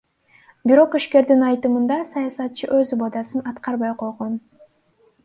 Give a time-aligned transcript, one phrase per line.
[0.69, 4.35] Бирок ишкердин айтымында саясатчы өз убадасын аткарбай койгон.